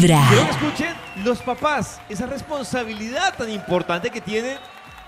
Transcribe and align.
Vibra. 0.00 0.24
Quiero 0.28 0.44
que 0.44 0.50
escuchen 0.50 0.94
los 1.24 1.38
papás, 1.42 2.00
esa 2.08 2.26
responsabilidad 2.26 3.34
tan 3.36 3.50
importante 3.50 4.10
que 4.10 4.20
tienen 4.20 4.56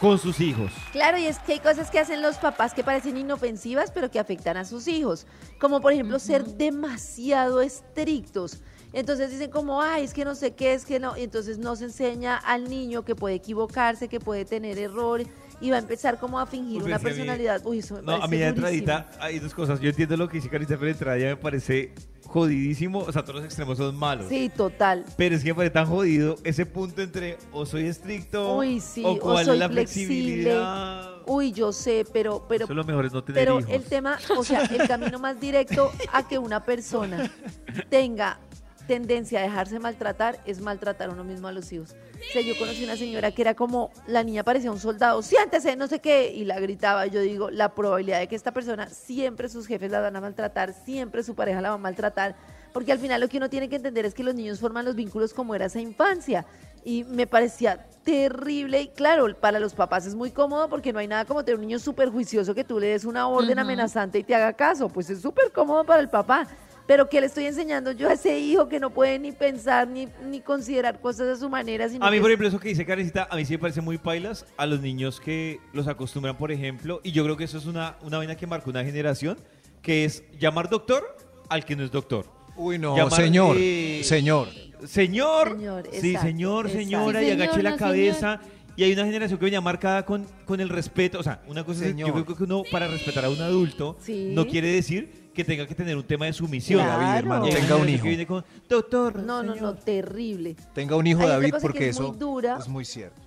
con 0.00 0.18
sus 0.18 0.40
hijos. 0.40 0.72
Claro, 0.92 1.16
y 1.18 1.26
es 1.26 1.38
que 1.38 1.54
hay 1.54 1.58
cosas 1.60 1.90
que 1.90 1.98
hacen 1.98 2.20
los 2.20 2.36
papás 2.36 2.74
que 2.74 2.84
parecen 2.84 3.16
inofensivas, 3.16 3.90
pero 3.90 4.10
que 4.10 4.18
afectan 4.18 4.56
a 4.56 4.64
sus 4.64 4.86
hijos. 4.88 5.26
Como 5.58 5.80
por 5.80 5.92
ejemplo 5.92 6.18
ser 6.18 6.44
demasiado 6.44 7.60
estrictos. 7.62 8.58
Entonces 8.92 9.30
dicen 9.30 9.50
como, 9.50 9.80
ay, 9.80 10.04
es 10.04 10.12
que 10.12 10.24
no 10.24 10.34
sé 10.34 10.54
qué, 10.54 10.74
es 10.74 10.84
que 10.84 11.00
no. 11.00 11.16
Y 11.16 11.22
entonces 11.22 11.58
no 11.58 11.74
se 11.76 11.84
enseña 11.84 12.36
al 12.36 12.68
niño 12.68 13.04
que 13.04 13.14
puede 13.16 13.36
equivocarse, 13.36 14.08
que 14.08 14.20
puede 14.20 14.44
tener 14.44 14.78
errores. 14.78 15.26
Y 15.60 15.70
va 15.70 15.76
a 15.76 15.80
empezar 15.80 16.18
como 16.18 16.38
a 16.38 16.46
fingir 16.46 16.78
Uy, 16.82 16.86
una 16.86 16.96
a 16.96 16.98
mí- 16.98 17.04
personalidad. 17.04 17.62
Uy, 17.64 17.78
eso 17.78 17.94
me 17.94 18.02
No, 18.02 18.12
a 18.12 18.18
parece 18.18 18.30
mí 18.30 18.36
de 18.38 18.46
entradita 18.48 19.10
hay 19.18 19.38
dos 19.38 19.54
cosas. 19.54 19.80
Yo 19.80 19.88
entiendo 19.88 20.16
lo 20.16 20.28
que 20.28 20.36
dice 20.36 20.48
Carita, 20.50 20.74
pero 20.74 20.86
de 20.86 20.90
entrada 20.92 21.16
ya 21.18 21.26
me 21.28 21.36
parece 21.36 21.92
jodidísimo. 22.26 23.00
O 23.00 23.12
sea, 23.12 23.22
todos 23.22 23.36
los 23.36 23.44
extremos 23.44 23.78
son 23.78 23.96
malos. 23.96 24.26
Sí, 24.28 24.50
total. 24.54 25.04
Pero 25.16 25.36
es 25.36 25.42
que 25.42 25.50
me 25.50 25.54
parece 25.56 25.72
tan 25.74 25.86
jodido 25.86 26.36
ese 26.44 26.66
punto 26.66 27.02
entre 27.02 27.38
o 27.52 27.66
soy 27.66 27.86
estricto 27.86 28.56
Uy, 28.56 28.80
sí, 28.80 29.02
o 29.04 29.18
soy 29.44 29.54
es 29.54 29.58
la 29.58 29.68
flexible. 29.68 30.14
flexibilidad. 30.16 31.10
Uy, 31.26 31.52
yo 31.52 31.72
sé, 31.72 32.04
pero, 32.12 32.44
pero, 32.48 32.64
Eso 32.66 32.74
lo 32.74 32.84
mejor 32.84 33.06
es 33.06 33.12
no 33.12 33.24
tener 33.24 33.42
pero 33.44 33.60
hijos. 33.60 33.72
el 33.72 33.82
tema, 33.84 34.18
o 34.36 34.44
sea, 34.44 34.62
el 34.64 34.86
camino 34.86 35.18
más 35.18 35.40
directo 35.40 35.90
a 36.12 36.26
que 36.28 36.38
una 36.38 36.64
persona 36.64 37.30
tenga 37.88 38.38
tendencia 38.86 39.40
a 39.40 39.42
dejarse 39.42 39.78
maltratar 39.78 40.38
es 40.46 40.60
maltratar 40.60 41.10
uno 41.10 41.24
mismo 41.24 41.48
a 41.48 41.52
los 41.52 41.72
hijos. 41.72 41.94
O 42.14 42.32
sea, 42.32 42.42
yo 42.42 42.56
conocí 42.58 42.84
una 42.84 42.96
señora 42.96 43.32
que 43.32 43.42
era 43.42 43.54
como, 43.54 43.90
la 44.06 44.22
niña 44.22 44.44
parecía 44.44 44.70
un 44.70 44.78
soldado, 44.78 45.22
siéntese, 45.22 45.76
no 45.76 45.86
sé 45.86 46.00
qué, 46.00 46.32
y 46.32 46.44
la 46.44 46.58
gritaba. 46.60 47.06
Yo 47.06 47.20
digo, 47.20 47.50
la 47.50 47.74
probabilidad 47.74 48.20
de 48.20 48.28
que 48.28 48.36
esta 48.36 48.52
persona 48.52 48.88
siempre 48.88 49.48
sus 49.48 49.66
jefes 49.66 49.90
la 49.90 50.00
van 50.00 50.16
a 50.16 50.20
maltratar, 50.20 50.72
siempre 50.72 51.22
su 51.22 51.34
pareja 51.34 51.60
la 51.60 51.70
va 51.70 51.74
a 51.76 51.78
maltratar, 51.78 52.34
porque 52.72 52.92
al 52.92 52.98
final 52.98 53.20
lo 53.20 53.28
que 53.28 53.36
uno 53.36 53.50
tiene 53.50 53.68
que 53.68 53.76
entender 53.76 54.04
es 54.04 54.14
que 54.14 54.24
los 54.24 54.34
niños 54.34 54.60
forman 54.60 54.84
los 54.84 54.94
vínculos 54.94 55.34
como 55.34 55.54
era 55.54 55.66
esa 55.66 55.80
infancia. 55.80 56.44
Y 56.86 57.04
me 57.04 57.26
parecía 57.26 57.86
terrible 58.04 58.82
y 58.82 58.88
claro, 58.88 59.34
para 59.38 59.58
los 59.58 59.74
papás 59.74 60.06
es 60.06 60.14
muy 60.14 60.30
cómodo 60.30 60.68
porque 60.68 60.92
no 60.92 60.98
hay 60.98 61.08
nada 61.08 61.24
como 61.24 61.42
tener 61.42 61.58
un 61.58 61.66
niño 61.66 61.78
súper 61.78 62.10
juicioso 62.10 62.54
que 62.54 62.62
tú 62.62 62.78
le 62.78 62.88
des 62.88 63.06
una 63.06 63.26
orden 63.26 63.58
amenazante 63.58 64.18
y 64.18 64.22
te 64.22 64.34
haga 64.34 64.52
caso. 64.52 64.88
Pues 64.88 65.08
es 65.08 65.22
súper 65.22 65.50
cómodo 65.50 65.84
para 65.84 66.00
el 66.00 66.10
papá. 66.10 66.46
Pero 66.86 67.08
¿qué 67.08 67.20
le 67.20 67.26
estoy 67.28 67.46
enseñando 67.46 67.92
yo 67.92 68.08
a 68.08 68.12
ese 68.12 68.38
hijo 68.38 68.68
que 68.68 68.78
no 68.78 68.90
puede 68.90 69.18
ni 69.18 69.32
pensar 69.32 69.88
ni, 69.88 70.08
ni 70.26 70.40
considerar 70.40 71.00
cosas 71.00 71.26
de 71.26 71.36
su 71.36 71.48
manera? 71.48 71.88
Sino 71.88 72.04
A 72.04 72.10
mí, 72.10 72.16
que 72.16 72.20
por 72.20 72.30
ejemplo, 72.30 72.48
eso 72.48 72.60
que 72.60 72.68
dice 72.68 72.84
Karencita, 72.84 73.26
a 73.30 73.36
mí 73.36 73.44
sí 73.44 73.54
me 73.54 73.58
parece 73.58 73.80
muy 73.80 73.96
pailas 73.96 74.44
a 74.56 74.66
los 74.66 74.80
niños 74.80 75.18
que 75.18 75.60
los 75.72 75.88
acostumbran, 75.88 76.36
por 76.36 76.52
ejemplo, 76.52 77.00
y 77.02 77.12
yo 77.12 77.24
creo 77.24 77.36
que 77.36 77.44
eso 77.44 77.56
es 77.56 77.64
una, 77.66 77.96
una 78.02 78.18
vaina 78.18 78.36
que 78.36 78.46
marcó 78.46 78.70
una 78.70 78.84
generación, 78.84 79.38
que 79.80 80.04
es 80.04 80.24
llamar 80.38 80.68
doctor 80.68 81.16
al 81.48 81.64
que 81.64 81.74
no 81.74 81.84
es 81.84 81.90
doctor. 81.90 82.26
Uy, 82.56 82.78
no, 82.78 82.96
Llamar, 82.96 83.12
señor, 83.12 83.56
eh, 83.58 84.02
señor. 84.04 84.48
Señor, 84.86 85.52
Señor, 85.52 85.88
sí, 85.90 86.08
exacto, 86.08 86.26
señor, 86.26 86.66
exacto. 86.66 86.84
señora, 86.84 87.20
Sí, 87.20 87.26
y 87.26 87.30
agache 87.30 87.62
la 87.62 87.76
cabeza. 87.76 88.40
Y 88.76 88.82
hay 88.84 88.92
una 88.92 89.04
generación 89.04 89.38
que 89.38 89.44
venía 89.44 89.60
marcada 89.60 90.04
con, 90.04 90.26
con 90.44 90.60
el 90.60 90.68
respeto. 90.68 91.20
O 91.20 91.22
sea, 91.22 91.40
una 91.46 91.64
cosa 91.64 91.84
es, 91.84 91.90
Señor. 91.92 92.08
yo 92.14 92.24
creo 92.24 92.36
que 92.36 92.42
uno, 92.44 92.62
para 92.72 92.88
respetar 92.88 93.24
a 93.24 93.30
un 93.30 93.40
adulto, 93.40 93.96
Sí. 94.00 94.32
no 94.34 94.46
quiere 94.46 94.68
decir 94.68 95.30
que 95.32 95.44
tenga 95.44 95.66
que 95.66 95.74
tener 95.74 95.96
un 95.96 96.02
tema 96.04 96.26
de 96.26 96.32
sumisión. 96.32 96.80
Claro. 96.82 97.02
David, 97.02 97.18
hermano, 97.18 97.48
tenga 97.48 97.76
un 97.76 97.88
hijo. 97.88 98.02
que 98.02 98.08
viene 98.08 98.26
con, 98.26 98.44
doctor, 98.68 99.16
No, 99.16 99.42
no, 99.42 99.50
no, 99.50 99.54
señor". 99.54 99.76
terrible. 99.84 100.56
Tenga 100.74 100.96
un 100.96 101.06
hijo, 101.06 101.22
Hay 101.22 101.28
David, 101.28 101.54
porque 101.60 101.88
es 101.88 102.00
muy 102.00 102.08
eso 102.10 102.16
dura. 102.18 102.56
es 102.58 102.68
muy 102.68 102.84
cierto. 102.84 103.20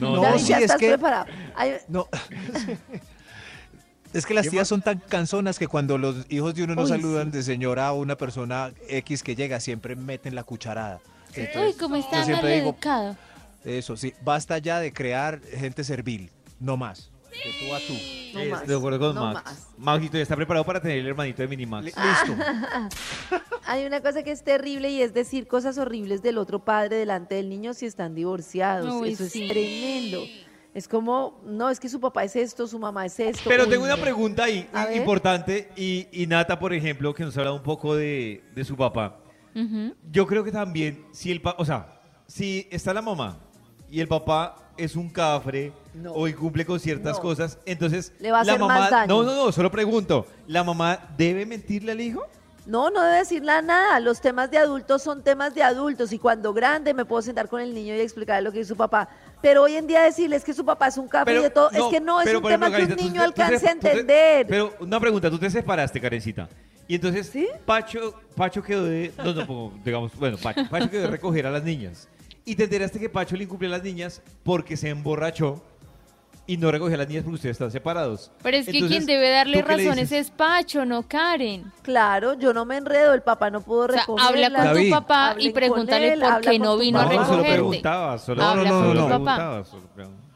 No, 0.00 0.16
No, 0.16 0.22
David, 0.22 0.40
sí, 0.40 0.48
ya 0.48 0.56
es 0.58 0.62
estás 0.64 0.78
que- 0.78 0.88
preparado. 0.88 1.26
Hay- 1.54 1.74
No. 1.88 2.08
Es 4.12 4.26
que 4.26 4.34
las 4.34 4.46
¿Qué 4.46 4.50
tías 4.50 4.66
son 4.66 4.82
tan 4.82 4.98
canzonas 4.98 5.56
que 5.56 5.68
cuando 5.68 5.96
los 5.96 6.26
hijos 6.30 6.52
de 6.56 6.64
uno 6.64 6.74
no 6.74 6.82
Uy, 6.82 6.88
saludan 6.88 7.30
sí. 7.30 7.36
de 7.38 7.42
señora 7.44 7.86
a 7.86 7.92
una 7.92 8.16
persona 8.16 8.72
X 8.88 9.22
que 9.22 9.36
llega, 9.36 9.60
siempre 9.60 9.94
meten 9.94 10.34
la 10.34 10.42
cucharada. 10.42 10.98
Uy, 11.36 11.42
Entonces, 11.44 11.76
cómo 11.78 11.96
está 11.96 12.24
digo, 12.24 12.46
educado. 12.46 13.16
eso 13.64 13.96
sí, 13.96 14.12
basta 14.22 14.58
ya 14.58 14.80
de 14.80 14.92
crear 14.92 15.40
gente 15.42 15.84
servil, 15.84 16.30
no 16.58 16.76
más. 16.76 17.10
De 17.30 17.36
tú 17.68 17.74
a 17.74 17.78
tú. 17.78 17.94
No 18.34 18.40
Es 18.40 18.50
más, 18.50 18.66
de 18.66 18.74
acuerdo 18.76 18.98
con 18.98 19.14
no 19.14 19.32
Max. 19.32 19.44
más. 19.44 19.66
Maxito 19.78 20.16
ya 20.16 20.22
está 20.24 20.34
preparado 20.36 20.64
para 20.64 20.80
tener 20.80 20.98
el 20.98 21.06
hermanito 21.06 21.42
de 21.42 21.48
Minimax. 21.48 21.84
Li- 21.86 21.92
Listo. 21.96 22.44
Hay 23.66 23.84
una 23.86 24.00
cosa 24.00 24.22
que 24.22 24.32
es 24.32 24.42
terrible 24.42 24.90
y 24.90 25.00
es 25.02 25.14
decir 25.14 25.46
cosas 25.46 25.78
horribles 25.78 26.22
del 26.22 26.38
otro 26.38 26.64
padre 26.64 26.96
delante 26.96 27.36
del 27.36 27.48
niño 27.48 27.72
si 27.74 27.86
están 27.86 28.14
divorciados. 28.14 28.92
Uy, 28.92 29.12
Eso 29.12 29.26
sí. 29.28 29.44
es 29.44 29.48
tremendo. 29.48 30.22
Es 30.74 30.86
como, 30.88 31.40
no, 31.44 31.68
es 31.70 31.80
que 31.80 31.88
su 31.88 32.00
papá 32.00 32.24
es 32.24 32.36
esto, 32.36 32.66
su 32.66 32.78
mamá 32.78 33.06
es 33.06 33.18
esto. 33.18 33.42
Pero 33.48 33.64
Uy, 33.64 33.70
tengo 33.70 33.84
una 33.84 33.96
no. 33.96 34.02
pregunta 34.02 34.44
ahí 34.44 34.68
A 34.72 34.86
ver. 34.86 34.96
importante 34.96 35.68
y, 35.76 36.06
y 36.12 36.26
Nata, 36.26 36.58
por 36.58 36.72
ejemplo, 36.72 37.12
que 37.14 37.24
nos 37.24 37.36
habla 37.36 37.52
un 37.52 37.62
poco 37.62 37.94
de, 37.96 38.42
de 38.54 38.64
su 38.64 38.76
papá. 38.76 39.18
Yo 40.10 40.26
creo 40.26 40.44
que 40.44 40.52
también, 40.52 41.04
si 41.12 41.30
el 41.30 41.40
pa- 41.40 41.54
o 41.58 41.64
sea, 41.64 42.00
si 42.26 42.66
está 42.70 42.94
la 42.94 43.02
mamá 43.02 43.36
y 43.90 44.00
el 44.00 44.08
papá 44.08 44.56
es 44.76 44.96
un 44.96 45.10
cafre 45.10 45.72
No. 45.94 46.12
o 46.12 46.28
incumple 46.28 46.64
con 46.64 46.78
ciertas 46.80 47.16
No. 47.16 47.22
cosas, 47.22 47.58
entonces 47.66 48.12
Le 48.20 48.30
va 48.30 48.40
a 48.40 48.44
la 48.44 48.52
hacer 48.52 48.60
mamá, 48.60 48.78
más 48.78 48.90
daño. 48.90 49.08
no, 49.08 49.22
no, 49.24 49.34
no, 49.34 49.52
solo 49.52 49.70
pregunto, 49.70 50.26
¿la 50.46 50.62
mamá 50.64 50.98
debe 51.18 51.44
mentirle 51.44 51.92
al 51.92 52.00
hijo? 52.00 52.22
No, 52.66 52.88
no 52.90 53.02
debe 53.02 53.16
decirle 53.18 53.50
nada. 53.62 53.98
Los 54.00 54.20
temas 54.20 54.50
de 54.50 54.58
adultos 54.58 55.02
son 55.02 55.22
temas 55.24 55.54
de 55.54 55.62
adultos 55.62 56.12
y 56.12 56.18
cuando 56.18 56.52
grande 56.52 56.94
me 56.94 57.04
puedo 57.04 57.20
sentar 57.22 57.48
con 57.48 57.60
el 57.60 57.74
niño 57.74 57.94
y 57.96 58.00
explicarle 58.00 58.42
lo 58.42 58.52
que 58.52 58.60
es 58.60 58.68
su 58.68 58.76
papá. 58.76 59.08
Pero 59.42 59.62
hoy 59.62 59.74
en 59.76 59.86
día 59.86 60.02
decirles 60.02 60.44
que 60.44 60.52
su 60.54 60.64
papá 60.64 60.86
es 60.88 60.96
un 60.98 61.08
café 61.08 61.34
y 61.34 61.42
de 61.42 61.50
todo, 61.50 61.70
es 61.70 61.82
que 61.90 62.00
no 62.00 62.20
es 62.20 62.26
pero, 62.26 62.38
un 62.38 62.44
tema 62.44 62.68
ejemplo, 62.68 62.96
que 62.96 63.02
un 63.02 63.08
niño 63.08 63.22
tú 63.22 63.26
alcance 63.28 63.66
a 63.66 63.72
tú 63.72 63.86
entender. 63.88 64.46
pero 64.46 64.74
una 64.78 65.00
pregunta, 65.00 65.30
tú 65.30 65.38
te 65.38 65.50
separaste, 65.50 66.00
Karencita. 66.00 66.48
Y 66.90 66.96
entonces, 66.96 67.30
¿Sí? 67.32 67.46
Pacho, 67.64 68.14
Pacho 68.34 68.64
quedó 68.64 68.84
de, 68.84 69.12
no, 69.16 69.32
no, 69.32 69.46
como, 69.46 69.72
digamos, 69.84 70.12
bueno, 70.16 70.36
Pacho, 70.38 70.62
Pacho 70.70 70.90
quedó 70.90 71.02
de 71.02 71.06
recoger 71.06 71.46
a 71.46 71.50
las 71.52 71.62
niñas. 71.62 72.08
Y 72.44 72.56
te 72.56 72.64
enteraste 72.64 72.98
que 72.98 73.08
Pacho 73.08 73.36
le 73.36 73.44
incumplió 73.44 73.70
a 73.72 73.76
las 73.76 73.84
niñas 73.84 74.20
porque 74.42 74.76
se 74.76 74.88
emborrachó 74.88 75.62
y 76.48 76.56
no 76.56 76.72
recogió 76.72 76.96
a 76.96 76.98
las 76.98 77.06
niñas 77.06 77.22
porque 77.22 77.36
ustedes 77.36 77.54
están 77.54 77.70
separados. 77.70 78.32
Pero 78.42 78.56
es 78.56 78.64
que 78.64 78.72
Entonces, 78.72 78.96
quien 79.04 79.06
debe 79.06 79.30
darle 79.30 79.60
¿tú 79.62 79.68
qué 79.68 79.76
le 79.76 79.84
razones 79.84 80.10
es 80.10 80.30
Pacho, 80.32 80.84
no 80.84 81.06
Karen. 81.06 81.70
Claro, 81.82 82.34
yo 82.34 82.52
no 82.52 82.64
me 82.64 82.78
enredo, 82.78 83.14
el 83.14 83.22
papá 83.22 83.50
no 83.50 83.60
pudo 83.60 83.82
O 83.84 83.88
sea, 83.92 84.00
recogerla. 84.00 84.46
habla 84.46 84.58
con 84.58 84.64
David. 84.66 84.84
tu 84.88 84.90
papá 84.90 85.30
Hablen 85.30 85.46
y 85.46 85.52
pregúntale 85.52 86.12
él, 86.14 86.20
por 86.20 86.40
qué 86.40 86.58
no 86.58 86.76
vino 86.76 86.98
a 86.98 87.04
papá. 87.04 87.14
No, 87.14 87.20
solo 87.24 87.36
recogerte. 87.36 87.54
preguntaba, 87.56 88.18
solo, 88.18 88.42
Habla 88.42 88.64
No, 88.64 88.80
no, 88.80 88.86
con 88.86 88.96
no, 88.96 89.02
tu 89.04 89.08
no. 89.10 89.24
papá. 89.24 89.62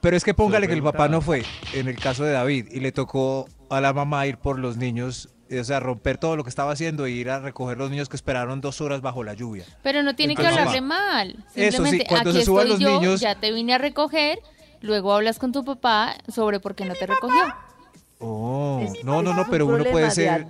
Pero 0.01 0.17
es 0.17 0.23
que 0.23 0.35
póngale 0.35 0.69
que 0.69 0.75
el 0.75 0.83
papá 0.85 1.09
no 1.09 1.21
fue, 1.21 1.43
en 1.73 1.89
el 1.89 1.99
caso 1.99 2.23
de 2.23 2.31
David, 2.31 2.69
y 2.71 2.79
le 2.79 2.93
tocó 2.93 3.49
a 3.71 3.81
la 3.81 3.93
mamá 3.93 4.25
ir 4.29 4.37
por 4.37 4.61
los 4.61 4.77
niños, 4.77 5.31
o 5.51 5.65
sea, 5.65 5.81
romper 5.81 6.19
todo 6.19 6.37
lo 6.37 6.45
que 6.45 6.51
estaba 6.51 6.73
haciendo 6.73 7.07
e 7.07 7.11
ir 7.11 7.31
a 7.31 7.39
recoger 7.41 7.77
los 7.79 7.91
niños 7.91 8.09
que 8.09 8.17
esperaron 8.17 8.61
dos 8.61 8.81
horas 8.81 9.01
bajo 9.01 9.23
la 9.25 9.35
lluvia. 9.35 9.65
Pero 9.83 10.03
no 10.03 10.15
tiene 10.17 10.35
que 10.35 10.47
hablarle 10.47 10.81
mamá. 10.81 10.99
mal. 11.13 11.29
Eso 11.31 11.45
sí, 11.55 11.71
Simplemente, 11.73 12.07
cuando 12.09 12.31
aquí 12.31 12.39
se 12.41 12.45
suban 12.45 12.67
estoy 12.67 12.81
los 12.85 12.93
yo, 12.93 13.01
niños- 13.01 13.21
ya 13.21 13.35
te 13.35 13.53
vine 13.53 13.75
a 13.75 13.79
recoger, 13.79 14.39
luego 14.81 15.13
hablas 15.13 15.39
con 15.39 15.53
tu 15.53 15.65
papá 15.65 16.17
sobre 16.33 16.61
por 16.61 16.75
qué 16.75 16.85
no 16.85 16.95
te 16.95 17.07
recogió. 17.07 17.43
Oh, 18.21 18.81
no, 19.03 19.23
no, 19.23 19.35
no, 19.35 19.47
pero 19.51 19.67
uno 19.67 19.85
puede 19.85 20.07
de 20.07 20.11
ser, 20.11 20.47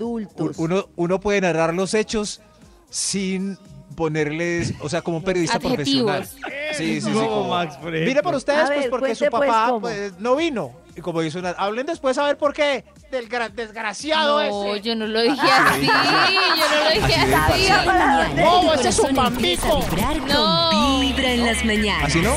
uno, 0.58 0.88
uno 0.96 1.20
puede 1.20 1.40
narrar 1.40 1.74
los 1.74 1.94
hechos 1.94 2.40
sin 2.88 3.58
ponerles, 3.96 4.74
o 4.80 4.88
sea, 4.88 5.02
como 5.02 5.18
un 5.18 5.24
periodista 5.24 5.56
Adjetivos. 5.56 6.12
profesional. 6.28 6.74
Sí, 6.76 7.00
sí, 7.00 7.00
sí. 7.00 7.12
Como 7.12 7.28
como, 7.28 7.48
Max, 7.50 7.76
por. 7.76 7.92
Mire 7.92 8.22
por 8.22 8.34
ustedes, 8.34 8.70
pues, 8.70 8.86
porque 8.88 9.14
su 9.14 9.24
pues, 9.26 9.30
papá 9.50 9.76
pues, 9.80 10.18
no 10.18 10.36
vino. 10.36 10.72
Y 10.96 11.00
como 11.00 11.20
dice 11.20 11.38
una, 11.38 11.50
hablen 11.50 11.86
después 11.86 12.16
a 12.18 12.24
ver 12.26 12.36
por 12.38 12.52
qué 12.52 12.84
del 13.14 13.28
desgraciado 13.54 14.42
no, 14.42 14.72
ese. 14.72 14.82
yo 14.82 14.96
no 14.96 15.06
lo 15.06 15.22
dije 15.22 15.36
ah, 15.40 15.70
así. 15.70 15.86
yo 15.86 16.68
no 16.70 16.84
lo 16.84 16.90
dije 16.90 17.14
así. 17.14 17.66
así. 17.68 18.34
No, 18.36 18.74
ese 18.74 18.88
es 18.88 18.98
un 18.98 19.14
pambico. 19.14 19.84
No. 20.28 21.00
Vibra 21.00 21.32
en 21.32 21.46
las 21.46 21.64
mañanas. 21.64 22.04
¿Así 22.06 22.20
no? 22.20 22.34